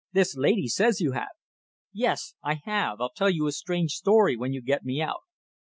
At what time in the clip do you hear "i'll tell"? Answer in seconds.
2.99-3.29